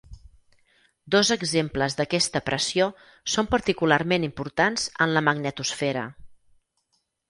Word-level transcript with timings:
Dos 1.15 1.29
exemples 1.35 1.97
d'aquesta 1.99 2.43
pressió 2.49 2.89
són 3.37 3.53
particularment 3.55 4.29
importants 4.33 4.91
en 5.07 5.17
la 5.19 5.27
magnetosfera. 5.31 6.13